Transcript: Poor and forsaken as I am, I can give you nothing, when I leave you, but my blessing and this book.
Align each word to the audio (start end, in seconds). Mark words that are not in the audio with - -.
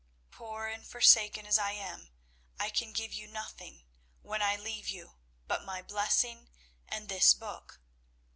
Poor 0.31 0.65
and 0.65 0.83
forsaken 0.87 1.45
as 1.45 1.59
I 1.59 1.73
am, 1.73 2.09
I 2.59 2.71
can 2.71 2.91
give 2.91 3.13
you 3.13 3.27
nothing, 3.27 3.83
when 4.23 4.41
I 4.41 4.55
leave 4.55 4.87
you, 4.89 5.17
but 5.45 5.63
my 5.63 5.83
blessing 5.83 6.49
and 6.87 7.07
this 7.07 7.35
book. 7.35 7.79